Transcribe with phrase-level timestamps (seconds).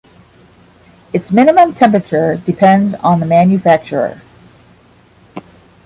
[1.13, 4.19] Its minimum temperature depends on the manufacture.